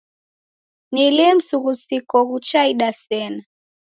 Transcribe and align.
Ni 0.91 1.11
lii 1.11 1.33
msughusiko 1.33 2.17
ghuchaida 2.27 2.93
sena? 2.93 3.43